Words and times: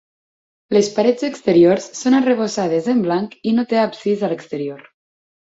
Les 0.75 0.87
parets 0.95 1.25
exteriors 1.27 1.87
són 1.99 2.17
arrebossades 2.21 2.89
en 2.95 3.05
blanc 3.09 3.37
i 3.53 3.55
no 3.61 3.67
té 3.75 3.81
absis 3.83 4.27
a 4.27 4.33
l'exterior. 4.35 4.83